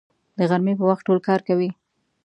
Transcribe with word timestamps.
د 0.37 0.39
غرمې 0.49 0.73
په 0.79 0.83
وخت 0.89 1.03
ټول 1.07 1.19
کار 1.27 1.39
کوي 1.47 1.69